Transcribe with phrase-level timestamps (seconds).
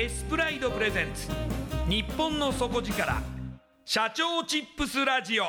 [0.00, 1.28] エスプライドプレゼンツ。
[1.86, 3.20] 日本の底力。
[3.84, 5.44] 社長チップスラジオ。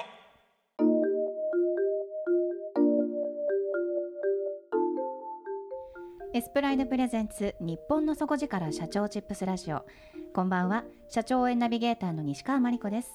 [6.33, 9.85] エスプライドプレゼンツ日本の底力社長チップスラジオ。
[10.33, 10.83] こんばんは。
[11.07, 13.09] 社長応援ナビゲーターの西川真理子です。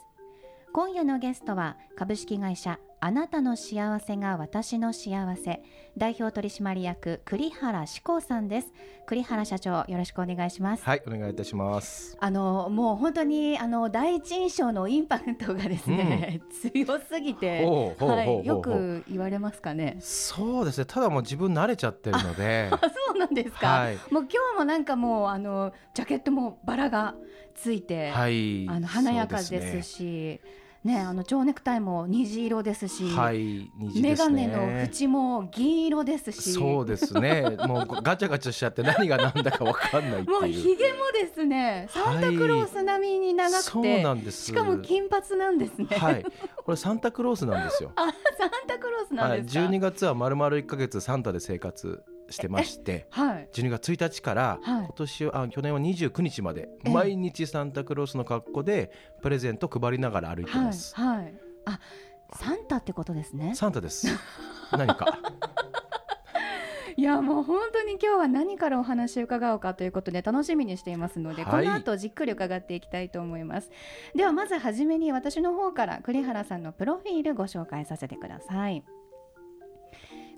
[0.73, 5.63] 今夜のゲストは株式会社あなたの幸せが私の幸せ。
[5.97, 8.73] 代表取締役栗原志功さんです。
[9.07, 10.83] 栗原社長よろしくお願いします。
[10.83, 12.17] はいお願いいたします。
[12.19, 19.99] あのもう本当にあの第一印象のインパクトがですね、うん、強すぎてはいよく言われますかね。
[20.01, 20.85] そうですね。
[20.85, 22.71] ただもう自分慣れちゃってるので。
[23.07, 27.15] そうなんですか、はい、もう今日もなんかもうあのジャケットもバラが
[27.55, 30.41] ついて、はい、あの華やかですし
[30.87, 37.57] ね、あの蝶ネクタイも虹色ですし、はい、虹メガネの縁も銀色ですし、そうですね。
[37.67, 44.47] もうガチャガチャしちゃって何が何だかわかんないもうひげもですね、サンタクロース並みに長くて、そうなんです。
[44.47, 45.89] しかも金髪なんですね。
[45.91, 46.25] はい。
[46.65, 47.91] これサンタクロースなんですよ。
[47.97, 48.05] あ、
[48.39, 49.61] サンタクロースなんですか？
[49.61, 58.91] はい、12月はまるまる1か月サンタで生活してまして、はい、12月1日から、はい、今年あ去年は29日まで毎日サンタクロースの格好で
[59.23, 60.95] プレゼント配りながら歩いてます。
[60.95, 61.35] はい、はい、
[61.67, 61.81] あ
[62.33, 63.55] サンタってことですね。
[63.55, 64.09] サンタです。
[64.73, 65.19] 何か。
[66.99, 73.71] いやもう本当に今日は何からお話を伺おうかということで楽しみにしていますので、はい、この後じっくり伺っていきたいと思います
[74.15, 78.83] ではまずはじめに私の方から栗原さんのプロフィールご紹介させてください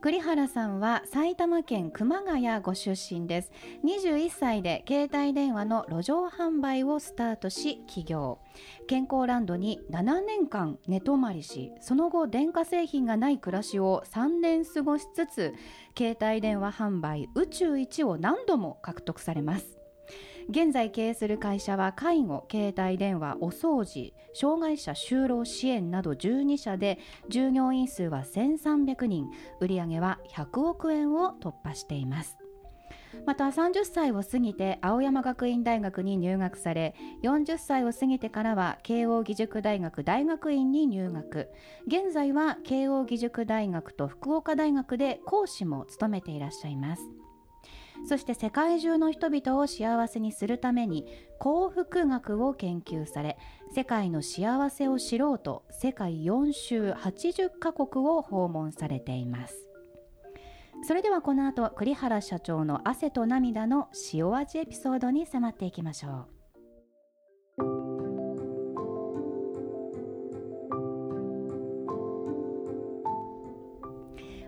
[0.00, 3.50] 栗原さんは埼玉県熊谷ご出身です。
[3.84, 8.38] 21歳で携帯電話の路上販売をスタートし起業。
[8.87, 15.54] 健康ランドに7年間寝泊まりしその後電化製品がない暮らしを3年過ごしつつ
[15.97, 19.78] 携帯電話販売宇宙一を何度も獲得されます。
[20.50, 26.98] 現在経営する会社は介護携帯電話お掃除障害者就労支援など12社で
[27.28, 29.26] 従業員数は1300人
[29.61, 32.38] 売上は100億円を突破しています。
[33.26, 41.50] また30歳を過ぎて青山学院大学に入学され40歳を過ぎてからは慶應義塾大学大学院に入学。
[41.87, 47.02] 現在は慶應義塾大学と福岡大学で講師も務めていらっしゃいます。
[48.06, 51.06] そして世界中の人々を幸せにするために
[51.39, 53.39] 幸福学を研究され
[53.75, 59.69] 世界の幸せを知ろうと世界4州80カ国を訪問されています。
[60.83, 66.39] それではこの後栗原社長の汗と涙の塩味エピソードに迫っていきましょう。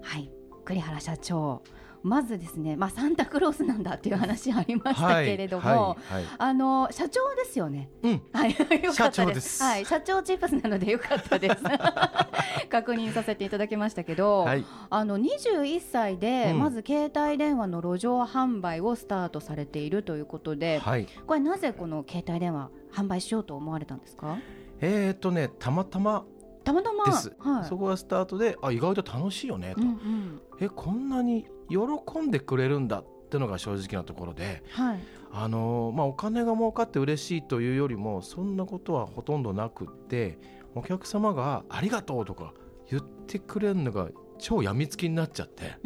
[0.03, 0.31] はい
[0.65, 1.63] 栗原社長。
[2.03, 6.25] まずですね、まあ、サンタクロースなんだっていう話ありましたけれども、はいはい。
[6.25, 7.91] はい、あの社長ですよね。
[8.03, 8.51] うん、はい、
[8.83, 9.63] よかったです。
[9.63, 11.57] はい、社長チップスなのでよかったです。
[12.71, 24.39] 確認させていただきましたけど、はい、あの21歳でまず携帯電話の路上販売をスタートされているということで、はい、これなぜこの携帯電話販売しようと思われたんですか？
[24.81, 26.25] えっ、ー、とね、たまたま
[26.65, 27.05] たまたま。
[27.07, 35.01] です、はい、そこがスタートであ意外と楽しいよねと、うんうん、えこんなに喜んでくれるんだってのが正直なところで、はい、
[35.33, 40.39] あのまあ、お金が儲かって嬉しいというよりもそんなことはほとんどなくって
[40.75, 42.53] お客様が「ありがとう」とか
[42.91, 44.09] 言ってくれるのが
[44.41, 45.79] 超やみつきになっちゃって。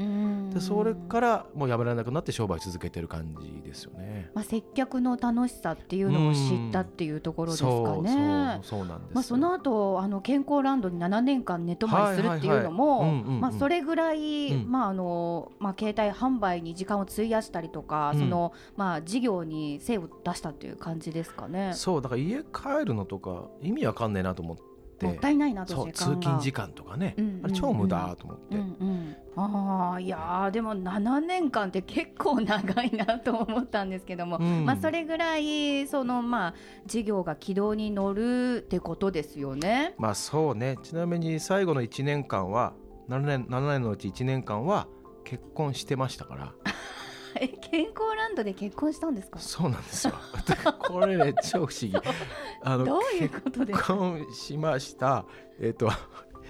[0.54, 8.60] でそれからもうやめられなくなって商売続けてる感じですよね、まあ、接客の楽しさっていうのを知ったっていうところですかね。
[8.62, 21.72] そうなんです、まあ、その後あの健康ランドに7年間寝泊まりするっていうのもそれぐらい、うん、まああのまあ、携帯販売に時間を費やしたりとか、うん、そのまあ、事業に精を出したっていう感じですかね。
[21.74, 24.62] そうだから家帰るのとか意味わかんないなと思って
[25.02, 36.54] もったいないなと通勤時間とかね、うんうんうん、あれ超無駄と思って、うんうん、ああいやでも7年間って結構長いなと思ったんですけども、うん、まあそれぐらいそのまあ
[36.86, 39.94] 事業が軌道に乗るってことですよね。
[39.98, 40.78] まあそうね。
[40.82, 42.74] ちなみに最後の1年間は
[43.08, 44.86] 7年 ,7 年のうち1年間は
[45.24, 46.54] 結婚してましたから。
[47.40, 49.38] え 健康ランドで結婚したんですか？
[49.38, 50.14] そうなんですよ。
[50.78, 51.94] これね超不思議。
[52.62, 55.24] あのどういうことで結婚しました。
[55.60, 55.88] えっ、ー、と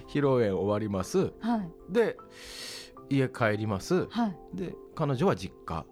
[0.09, 2.17] 披露宴終わります、はい、で
[3.09, 5.85] 家帰ります、はい、で彼女は実家。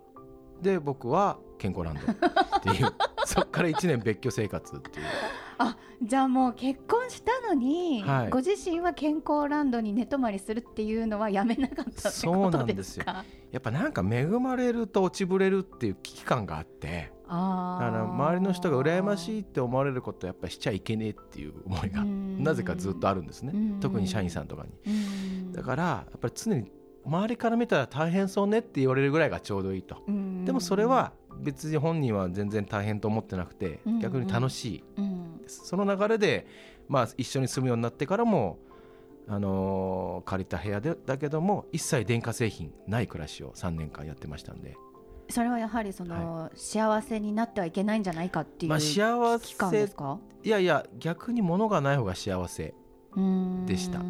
[0.61, 2.93] で僕は健康ランドっていう。
[3.25, 5.07] そっから1年別居生活っていう
[5.59, 12.33] あじゃあもう結婚したのに、はい、ご自身は健康ランドに寝泊まりするっていうのはやめなかったってことですか？
[12.33, 13.05] そうなんですよ。
[13.07, 17.13] やっぱなんか恵まれると落ちぶれるっていう危機感があって。
[17.35, 23.53] あだから周りの人が羨ましいって思われることやっぱしちゃいけねえっていう思いがなぜかずっとあるんですね。
[23.81, 25.53] 特に社員さんとかに。
[25.53, 26.71] だからやっぱり常に
[27.05, 29.97] 周りから見たら大変そうねって言われるぐらいがちょうどいいと。
[30.45, 34.85] でもそれは別に本人は全然大変と思ってなくて逆に楽しい
[35.43, 35.63] です。
[35.65, 36.47] その流れで
[36.89, 38.59] まあ一緒に住むようになってからも
[39.29, 44.77] あのー、借りた部屋でだけども一切電化製品ない暮らしを3年間やってましたんで。
[45.29, 49.89] それはやはりその、はい、幸せになってはいけないんじゃないかっていう、まあ、幸せ
[50.43, 52.75] いやいや逆に物がない方が幸せ
[53.67, 54.01] でした。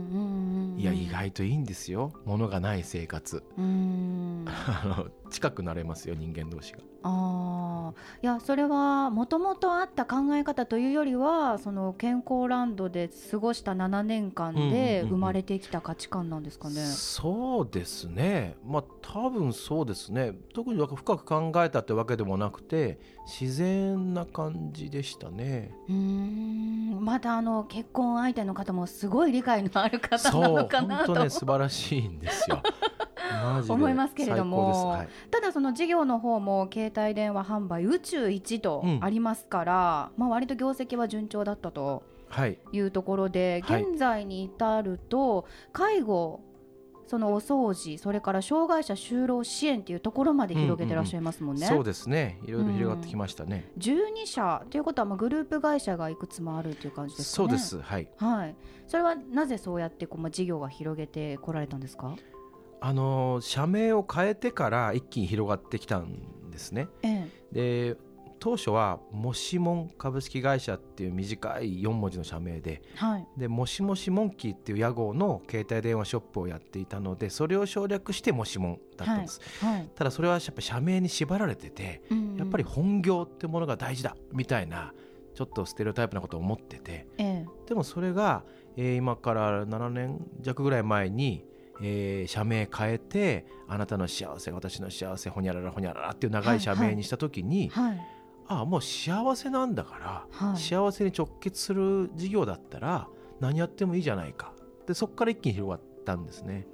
[0.76, 2.12] いや意外といいんですよ。
[2.25, 3.44] 物がない生活
[5.32, 6.79] 近くなれますよ人間同士が。
[7.05, 7.93] あ
[8.23, 18.56] いやそれはもともとあった考え方というよりはその健康ランドで過ごした7年間で生まれてきた価値観なんですかね、うんうんうん、そうですね。
[18.64, 20.32] まあ多分そうですね。
[20.55, 25.75] 特に深く考えたってわけでもなくて自然な感じでしたね。
[25.88, 26.99] うん。
[27.00, 31.06] またあの結婚相手の方もすごい理解のある方なのかなと。
[31.06, 32.62] 本当ね素晴らしいんですよ
[33.69, 42.02] 思いますけれども、はい、ただその事業の方も携帯電話販売宇宙一とありますから、うん、まあ割と業績は順調だったと
[42.73, 42.81] い。
[42.81, 46.40] うところで、はい、現在に至ると介護
[47.06, 52.38] そのお掃除それから障害者就労支援っていうところまで広げてらっしゃいますもんね、うんうんうん、そうですね。
[52.47, 57.49] いろいろ広がってきましたね、うん、12社ということはまあグループ会社がいくつもあるという感じですかね。
[57.49, 57.80] そうです。
[57.83, 58.56] はい、はい、
[58.87, 62.16] それはなぜそうやってこう、まあ、事業が広げてこられたんですか？
[62.84, 66.88] あの社名を変えてから一気に広がってきたんですね。
[67.02, 67.96] ええ、で
[68.40, 79.74] 当初はもしもん株式会社っていう短い4文字の社名で,、はい、でもしもしモンキーっていう屋号の携帯電話ショップをやっていたのでそれを省略してもしもんだったんです、はい。
[79.74, 84.92] はい、ただそれはやっぱ社名に縛られてて、うんうん、やっぱり本業ってものが大事だみたいな
[85.36, 88.42] ちょっとステレオタイプなことを思ってて、ええ、でもそれが、
[88.76, 91.44] えー、今から7年弱ぐらい前に
[91.81, 98.07] えー、社名変えてあなたの幸せ私の幸せほにゃららほにゃららっていう長い社名にした時に、はいはい、
[98.49, 103.09] ああもう幸せなんだから、はい、幸せに直結する事業だったら
[103.41, 104.52] 何やってもいいじゃないか。
[104.87, 106.67] でそこから一気に広がったんですね。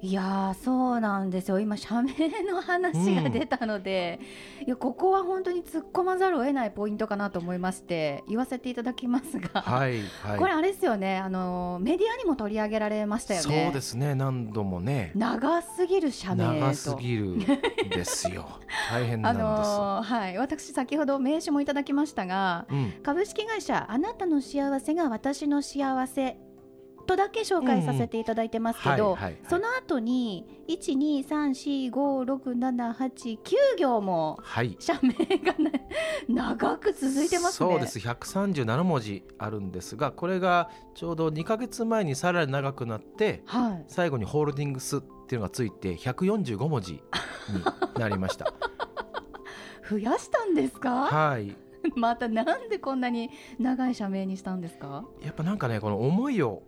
[0.00, 1.58] いやそうなんですよ。
[1.58, 2.12] 今社名
[2.44, 4.20] の話が出たので、
[4.60, 11.18] うん、いやここは本当に突っ込まざるを得ないポイントかなと思いまして言わせていただきますが、はいはい、これあれですよね。
[11.18, 13.64] あのメディアにも取り上げられましたよね。
[13.64, 14.14] そうですね。
[14.14, 15.10] 何度もね。
[15.16, 17.38] 長すぎる社名長すぎる
[17.90, 18.46] ですよ。
[18.92, 20.38] 大変なんです、あのー、はい。
[20.38, 26.47] 私先ほど名刺もいただきましたが、うん、株式会社あなたの幸せが私の幸せっ
[27.08, 29.16] とだけ紹介させていただいてますけど、
[29.48, 33.38] その後に123456789
[33.78, 34.38] 行も
[34.78, 35.88] 社名が、ね、
[36.28, 37.98] 長く続いてます、ね、そうです。
[37.98, 47.00] 137文字あるんですがこれがちょうど2か月前にさらに長くなって、はい、最後にホールディングスっていうのがついて145文字に
[47.98, 48.52] なりました。
[49.90, 51.06] 増やしたんですか？
[51.06, 51.56] はい。
[51.96, 55.06] またなんでこんなに長い社名にしたんですか？
[55.22, 56.62] やっぱなんかねこの思いを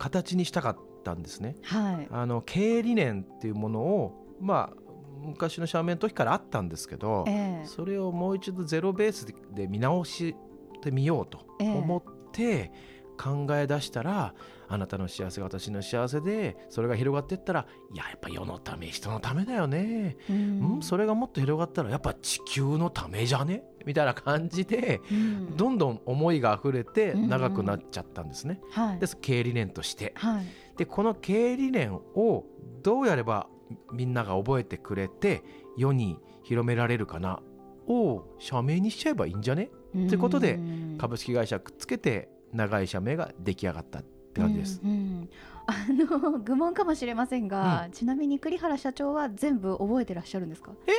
[0.00, 4.76] 形にしたかったんですね、はい、あの経営理念っていうものをまあ
[5.22, 10.34] 昔の社名の時からあったんですけど、えー、それをもう一度ゼロベースで見直し
[10.82, 14.32] てみようと思って、えー考え出したら
[14.66, 23.62] あなたの幸せが私の幸せでそれが広がっていったらいややっぱ世のため人のためだよね、うん、それがもっと広がったらやっぱ地球のためじゃね？
[23.86, 28.60] みたいな感じで、うん、どんどん思いが溢れて長くなっちゃったんですね。
[28.76, 30.12] うんうん、です経営理念として。
[30.16, 30.44] はい、
[30.76, 32.44] でこの経営理念を
[32.82, 33.46] どうやれば
[33.92, 35.42] みんなが覚えてくれて
[35.76, 37.40] 世に広められるかな
[37.86, 39.70] を社名にしちゃえばいいんじゃね？
[39.92, 40.58] ということで
[40.98, 44.80] 株式会社くっつけて長い社名が出来上がったって感じです。
[44.82, 45.28] うんうん、
[45.66, 50.72] あの愚問かもしれませんが、うん、ちなみに栗原社長は全部覚えてらっしゃるんですか？
[50.86, 50.92] え？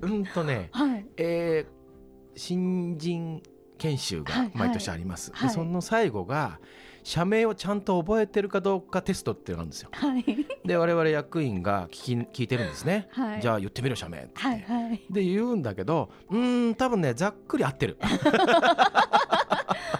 [0.00, 3.42] うんとね、はい、えー、新人
[3.78, 5.30] 研修が毎年あります。
[5.32, 6.58] はいはい、でその最後が
[7.02, 9.90] 社名をちゃんと覚えてるかどうかテストっていうのがあるんですよ。
[9.92, 10.24] はい、
[10.64, 13.08] で我々役員が聞き聞いてるんですね。
[13.12, 17.96] はい、じゃあ言ってみろ社名って、はいはい、で言うんだけどうん多分ねざっくり合ってる。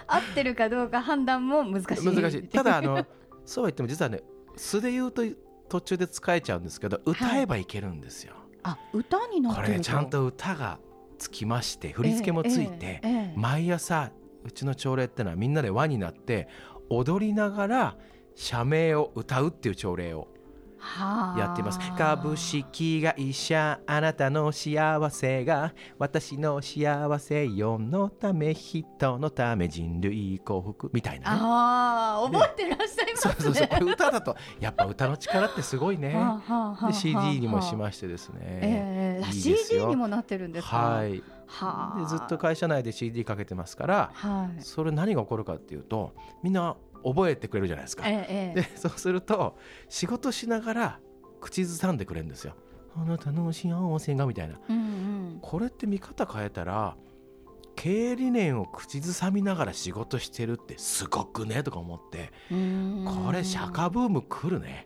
[0.07, 2.05] 合ってるかどうか判断も難しい。
[2.05, 2.43] 難しい。
[2.43, 3.05] ただあの
[3.45, 4.21] そうは言っても実はね
[4.55, 5.23] 素で言うと
[5.69, 8.35] 途中で使えちゃうんですけど歌えばいけるんですよ。
[8.63, 10.79] あ歌になってるこれちゃんと歌が
[11.17, 14.11] つきまして振り付けもついて、えーえー、毎朝
[14.43, 16.47] うちの朝礼ってのはみんなで輪になって
[16.89, 17.97] 踊りながら
[18.35, 20.27] 社名を歌うっていう朝礼を
[21.37, 21.79] やっています。
[21.97, 33.89] 株式会社あなたの幸せが私の幸せ世のため人のため人類幸福みたいな、ね、ああ覚えてらっしゃいますね、そうそうそう。
[33.91, 36.15] 歌だとやっぱ歌の力ってすごいね。
[36.87, 40.77] で CD にもしましてですね、えー、いい CD にもなってるんですか？
[40.77, 41.23] はい。
[41.53, 48.03] はでずっと会社内で CD かけてますから、はい、それ何が起こるかっていうとみんな覚えてくれるじゃないですか。
[48.07, 49.57] ええ、でそうすると
[49.89, 50.99] 仕事しながら
[51.39, 52.55] 口ずさんでくれるんですよ。
[52.95, 56.97] あなたの幸せがみたいな、うんうん、これって見方変えたら
[57.75, 64.85] 経営理念を口ずさみながら仕事してるってすごくねとか思ってこれ釈迦ブーム来るね。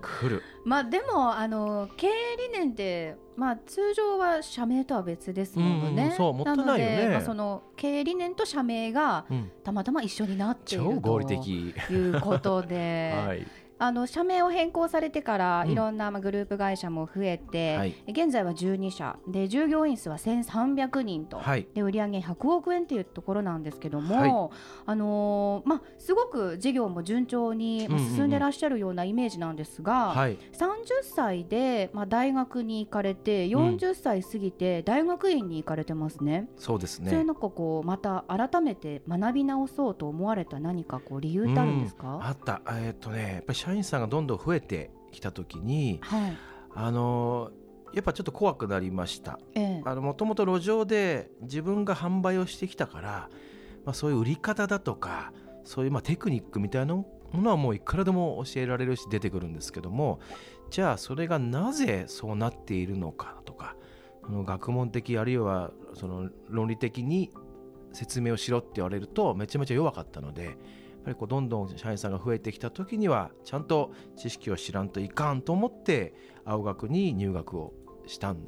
[0.00, 2.10] 来るまあでもあの経営
[2.52, 6.04] 理念ってまあ通常は社名とは別ですもんね。
[6.06, 7.08] うん、そうもったいないよね。
[7.08, 9.26] まあ、その経営理念と社名が
[9.62, 13.46] たまたま一緒になっている、うん、ということで、はい、
[13.84, 19.18] あの社名を変更されてからいろんなグループ会社も増えて、うんはい、現在は12社。
[19.28, 30.38] で従業員数は1300人と、はい、で売上100億円というところなんですけども、はい、あのー、まあ、すごく事業も順調に進んでらっしゃるようなイメージなんですが、うんうんうん、30
[31.02, 36.48] 歳で、まあ、大学に行かれて40歳過ぎて大学院に行かれてますね。
[36.56, 37.10] うん、そうですね。
[37.10, 42.62] それなんかこうまた改めて学び直そうと思われた何かこう理由ってあるんですか、あった。
[42.68, 46.36] えー、っとねやっぱり社員さんがどんどん増えてきた時に、はい、
[46.74, 47.50] あの
[47.92, 49.38] やっぱちょっと怖くなりました。
[49.84, 53.30] もともと路上で自分が販売をしてきたから、
[53.84, 55.32] まあ、そういう売り方だとか
[55.64, 60.20] そういうまあテクニックみたいなものはもういくらでも教えられるし出てくるんですけども
[60.70, 63.76] じゃあそれがなぜそうなっているのかとか
[64.24, 67.30] その学問的あるいはその論理的に
[67.92, 70.56] 説明をしろって言われるとめちゃめちゃ弱かったので
[71.04, 77.74] ぱりこうどんどん社員さんが増えてきた時にはちゃんと知識を知らんといかんと思って青学に入学を
[78.06, 78.38] したん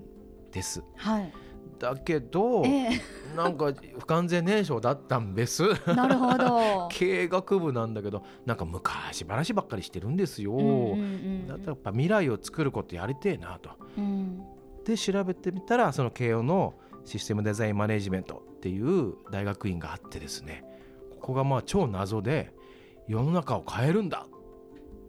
[0.52, 0.82] です。
[0.96, 1.32] はい
[1.78, 5.62] だけど、えー、なんか不完全燃焼だったんです。
[5.94, 6.88] なるほど。
[6.90, 10.52] 経営学部なんだけど、なんか昔話ばっかりしてるんですよ。
[10.52, 11.02] うんうんう
[11.44, 13.70] ん、だってやっぱ未来を作ることやりてえなと。
[13.98, 14.42] うん、
[14.84, 20.64] で調べてみたらその慶応のシステムデザインマネジメントっていう大学院があってですね。
[21.26, 22.54] ここがまあ超謎で
[23.08, 24.28] 世の中を変えるんだ。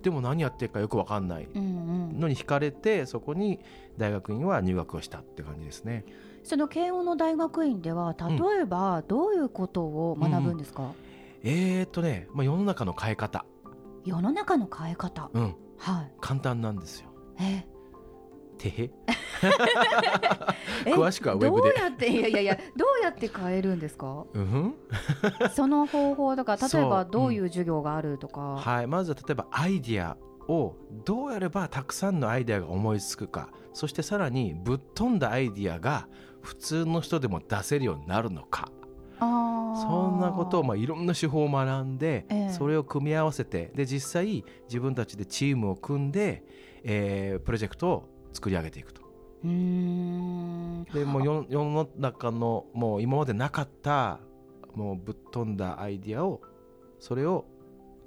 [0.02, 1.48] でも何やってるかよく分かんない。
[1.54, 3.60] のに惹かれてそこに
[3.98, 6.06] 大学院は入学をしたって感じですね。
[6.44, 10.96] その慶応の大学院では例えばどういうことを学ぶんですか、うんうん、
[11.44, 13.46] えー、っとね、まあ、世の中の変え方。
[14.04, 15.30] 世の中の変え方？
[15.34, 15.56] うん。
[15.78, 16.12] はい。
[16.20, 17.10] 簡単なんですよ。
[17.40, 17.64] え？
[18.58, 18.92] てへ？
[20.86, 21.70] 詳しくはウェブで。
[21.70, 24.76] どうやっていやいやいやどうやって変えるんですか、うん、
[25.54, 30.18] その方法とか 例えばどういう授業があるとか、うん、はいまずは例えばアイディア
[30.48, 30.76] を
[31.06, 33.50] どうやればたくさんのアイデアが思いつくか。
[33.74, 36.08] そしてさらにぶっ飛んだアイデアが
[36.42, 38.72] 普通の人でも出せるようになるのか。
[39.20, 46.44] そんなことをまあいろんな手法を学んで、えー、それを組み合わせてで実際自分たちでチームを組んで、
[46.84, 49.07] えー、プロジェクトを作り上げていくと。
[49.44, 54.20] でも世世の中のもう今までなかった
[54.74, 56.42] もうぶっ飛んだアイディアを
[57.00, 57.46] それを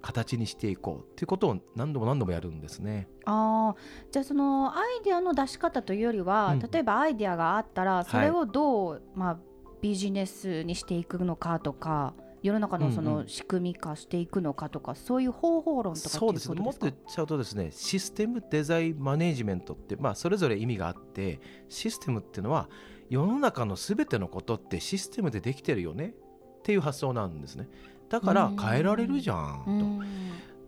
[0.03, 3.09] 形にしていこうっていうことを何度も何度もやるんですね。
[3.27, 3.75] あ
[4.11, 9.39] じゃあそのアイデアの出し方というよりは、うん、例えばアイデアがあったらそれをどう、はい、まあ、
[9.81, 16.61] ビジネスにしていくのかとか世の中のその仕組み化していくのかとか、うんうん、そういう方法論とかそうですね。
[16.61, 22.69] もっと言っちゃうとですねシステムデザインマネジメントって、まあ、それぞれ意味があってシステムっていうのは
[23.09, 26.15] 世の中のすべてのことってシステムでできてるよね？
[26.61, 27.69] っていう発想なんですね。
[28.09, 30.05] だから変えられるじゃん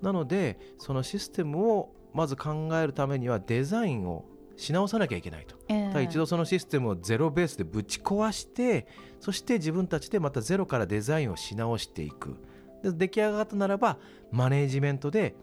[0.00, 0.06] と。
[0.06, 4.24] なのでそのシステムをまず考えるためにはデザインを
[4.62, 8.86] し直さなきゃいけないと、えー、一度そのシステムをゼロベースでぶち壊して
[9.20, 12.36] そして自分たちでまたゼロからデザインをし直していく。
[12.82, 13.98] で出来上がったならば
[14.32, 15.36] マネージメントで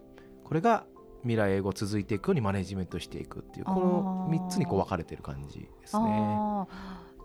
[0.44, 0.84] これが
[1.22, 6.66] 未来英語続いていくようにマネージメントしていくっていうこの3つにこう分かれてる感じですね。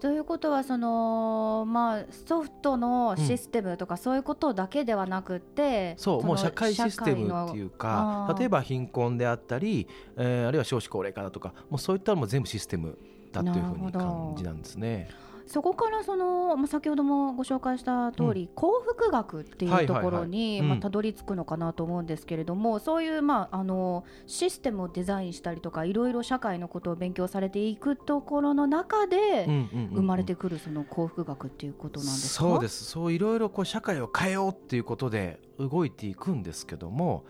[0.01, 9.87] ということはその、まあ、ソフトのシステムとかそういうことだけではなくて、うん、そうもう社会システムっていうか例えば貧困であったり、
[10.17, 12.97] えー、あるいは少子高齢化だとかもうそういったのも全部システム
[13.31, 15.09] だというふうに感じなんですね。
[15.47, 29.45] そこからその、まあ、先ほどもご紹介した通り、うん、幸福学っていうところにまあたどり着くのかなと思うんですけれども、そういう、まあ、あのシステムをデザインしたりとかいろいろ社会のことを勉強されていくところの中で
[29.93, 32.83] 生まれてくるその幸福学っていうことなんですか、そうです。
[32.85, 37.25] そういろいろこう社会を変えようっていうことで動いていくんですけども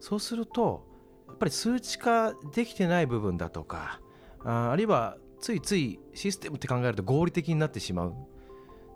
[0.00, 0.84] そうすると
[1.28, 4.00] やっぱり数値化できてない部分だとか
[4.44, 8.14] ああるいはついついシステムって考えると合理的になってしまう。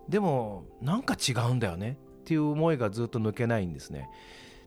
[0.09, 4.09] でもなんか違うんだよねっていう思いがずっと抜けないんですね。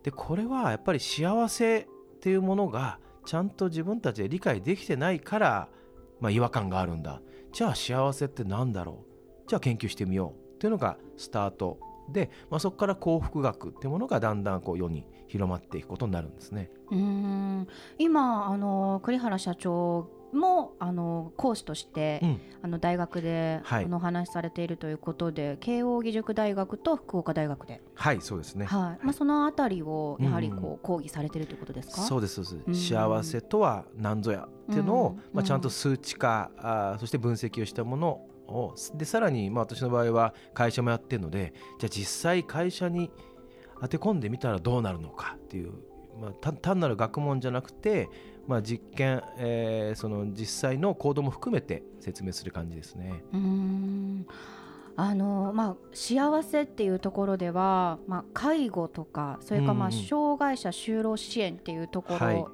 [0.03, 1.87] でこれはやっぱり幸せっ
[2.19, 5.69] ていうものがちゃんと自分たちで理解できてないから、
[6.19, 7.19] まあ、違和感があるんだ。
[7.51, 9.03] じゃあ幸せって何だろ
[9.47, 9.49] う？
[9.49, 11.79] じゃあ研究してみようっていうのがスタート
[12.11, 16.69] で、まあ、そこから幸福学っていうものがだんだんこう世に広まっていくことになるんですね。
[16.91, 17.67] うん。
[17.97, 27.81] 今あの栗原社長もあの講師として、うん、あの大学で、はい、の話されているということで慶應義塾大学と福岡大学で。
[27.95, 29.05] はいそうですね、はい。
[29.05, 32.01] まあ、そのあたりをやはりこう、講義されているということですか？
[32.01, 38.07] そうですそうです、幸せとは何ぞやっていうのを、まあ、ちゃんと数値化、あそして分析をしたもの
[38.47, 43.11] をでさらに、まあ、私の場合は会社もやってるのでじゃあ実際会社に
[43.79, 45.71] 当て込んでみたらどうなるのかっていう、
[46.21, 48.09] まあ、単なる学問じゃなくて
[48.47, 53.23] まあ、実験、えー、その実際の行動も含めて説明する感じですね。
[53.33, 54.27] うん。
[54.97, 62.51] あのまあ、幸せっていうところでは、まあ、介護とかそれからまあ障害者就労支援っていうところ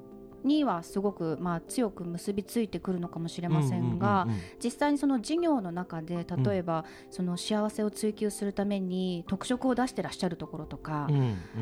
[0.47, 4.27] にはすごくまあ強く結びついてくるのかもしれませんが
[4.63, 11.07] 実際にその事業の中で例えばその幸せを追求するために特色を出してらっしゃるところとか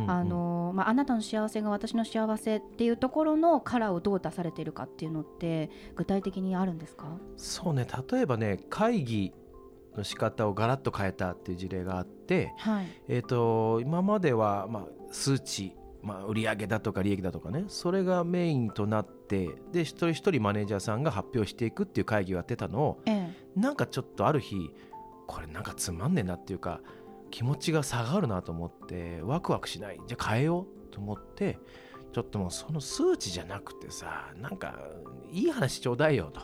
[0.08, 7.18] あのまああなたの幸せが私の幸せっていうところのカラーをどう出されているかっていうのって具体的にあるんですか？
[7.36, 7.88] そうね。
[8.12, 9.34] 例えばね会議
[9.98, 24.70] の仕方をガラッと変えたっていう事例があって、はい、えーと今まではまあ数値まあ、売上だとか利益だとかねそれがメインとなってで一人一人マネージャーさんが発表していくっていう会議をやってたのを、ええ、なんかちょっとある日
[25.26, 26.80] これなんかつまんねえなっていうか
[27.32, 31.58] 気持ちが下がるなと思ってワクワクしないじゃあ変えようと思って
[32.14, 34.80] ちょっともうその数値じゃなくてさなんか
[35.32, 36.42] いい話ちょうだいよと。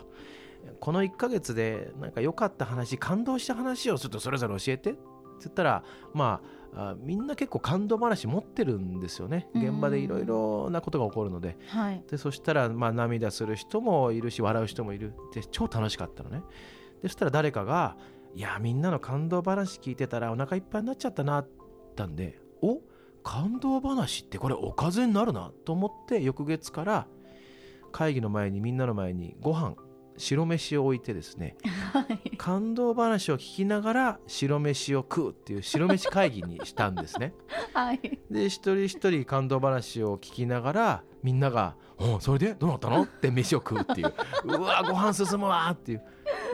[0.80, 5.00] この1ヶ月でなんか良かった話感動した話をちょっとそれぞれ教えてって
[5.40, 9.48] 言ったらまああみんな結構感動話持ってるんですよね。
[9.54, 11.56] 現場でいろいろなことが起こるので。
[11.68, 15.14] はい、でそしたらまあ涙する人もいるし笑う人もいる。
[15.34, 16.42] で超楽しかったのね。
[17.02, 17.96] でそしたら誰かが
[18.34, 21.48] 「いやみんなの感動話聞いてたらお腹いっぱいになっちゃったな」っ
[21.94, 22.80] たんで「お
[23.22, 27.06] 感動話ってこれおかずになるな」と思って翌月から
[27.92, 29.76] 会議の前にみんなの前にご飯
[30.16, 31.56] 白飯を置いてですね、
[31.92, 37.34] はい、感動話を聞きながら白飯を食うっていう白飯会議にしたんですね。
[37.74, 42.54] はい、で一人一人感動話を聞きながらみんなが「おそれで？
[42.54, 44.12] どうなったの?」って飯を食うっていう
[44.44, 46.02] 「うわご飯進むわ」っていう。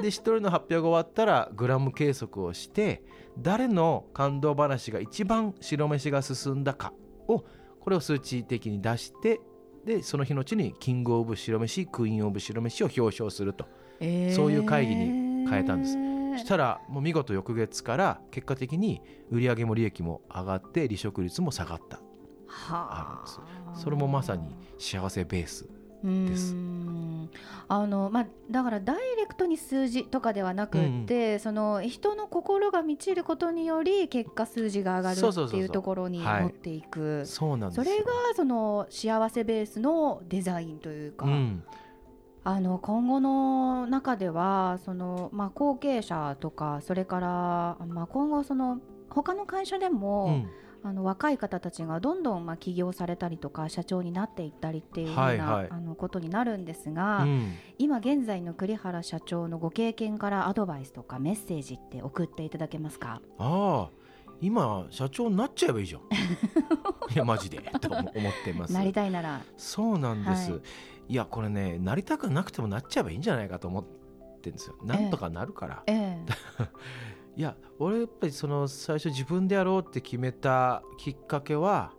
[0.03, 3.03] で一人の発表が終わったらグラム計測をして
[3.39, 6.93] 誰の感動話が一番白飯が進んだか
[7.27, 7.45] を
[7.81, 9.41] これを数値的に出して
[9.89, 13.65] でその日のうちにキングオブ白飯クイーンオブ白飯を表彰すると、
[14.01, 15.97] えー、そういう会議に変えたんです。
[16.41, 22.01] そしたらもう見事翌月から結果的に売上も利益も上がって離職率も下がった。
[22.47, 23.75] はあ。
[23.75, 25.67] それもまさに幸せベース
[26.03, 26.55] です。
[27.71, 37.27] あのまあ、だからダイレクトに数字とかではなくて、うん、その人の心が満ちることにより結果数字が上がるっていうところに持っていく。
[37.27, 41.27] それがその幸せベースのデザインというか。
[41.27, 41.63] うん。
[42.45, 48.81] あの今後の中ではその、まあ、後継者とかそれから、まあ、今後その
[49.11, 50.51] 他の会社でも、うん
[50.85, 63.21] あの若い方たちがどんどんまあ起業されたりとか社長になっていったりっていうような、はいはい、あのことになるんですが、うん、今現在の栗原社長のご経験からアドバイスとかメッセージって送っていただけますか？
[63.39, 63.91] ああ
[64.41, 66.01] 今社長になっちゃえばいいじゃん。
[67.13, 68.13] いやマジでと思っ
[68.45, 68.73] てます。
[68.73, 69.41] なりたいなら。
[69.57, 70.61] そうなんです、はい、
[71.09, 73.85] いやこれねなりたくなくてもなっちゃえばいいんじゃないかと思っ
[74.41, 74.77] てんですよ。
[74.85, 76.27] なんとかなるから、ええ
[77.39, 81.93] いや俺やっぱりその最初自分でやろうって決めたきっかけは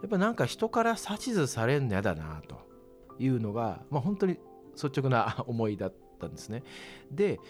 [0.00, 2.60] やっぱなんか人から指図されるの嫌だなと
[3.18, 4.38] いうのが、まあ、本当に
[4.80, 6.62] 率直な 思いだったんですね。
[7.10, 7.40] で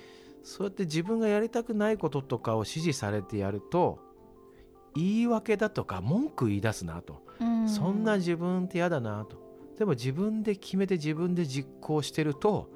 [0.42, 3.98] そうやって自分がやりたくないこととかを指示されてやると
[4.94, 7.68] 言い訳だとか文句言い出すなと、ん。
[7.68, 9.36] そんな自分って嫌だなと。
[9.76, 12.70] でも自分で決めて自分で実行してると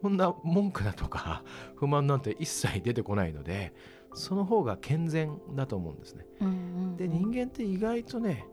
[0.00, 1.42] こんな文句だとか
[1.76, 3.72] 不満なんて一切出てこないので
[4.14, 6.26] その方が健全だと思うんですね。
[6.40, 6.56] うんうんう
[6.92, 8.46] ん、で人間って意外とね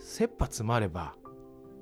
[0.00, 1.14] 切羽詰まれば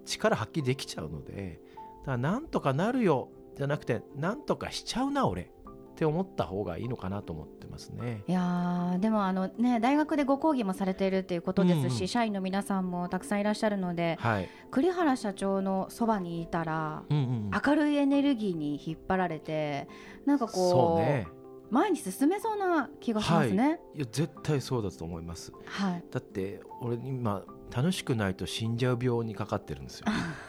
[0.04, 1.60] 力発揮できちゃうので
[2.00, 5.50] だからなんとかなるよじゃなくてなんとかしちゃうな俺
[5.98, 8.22] って思った方がいいのかなと思ってますね。
[8.28, 19.88] いやでもあのね大学でご講義もされているっていうことですし、うんうん、社員の皆さんもたくさんいらっしゃるので、はい、栗原社長のそばにいたら、うんうん、明るいエネルギーに引っ張られて
[20.24, 21.04] なんかこう。
[21.04, 21.26] ね。
[21.70, 30.06] 前に進めそうな気がしますね、はい、いや絶対そうだと思います、はい、だって俺今楽しくないと死んじゃう病にかかってるんですよ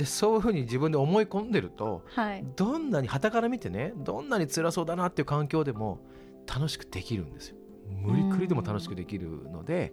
[0.00, 5.98] でそういうふうに自分で思い込んでると、はい、どんなにはたから見てねどんなに辛そうだなっていう環境でも
[6.46, 7.56] 楽しくできるんですよ。
[7.90, 9.92] 無理くりでも楽しくできるので、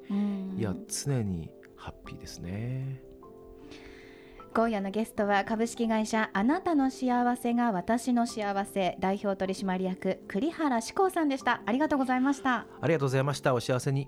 [0.56, 3.02] いや常にハッピーですね。
[4.54, 11.62] 今夜のゲストは株式会社あなたの幸せが私の幸せ代表取締役栗原志功さんでした。
[11.66, 12.66] ありがとうございました。
[12.80, 13.54] ありがとうございました。
[13.54, 14.08] お幸せに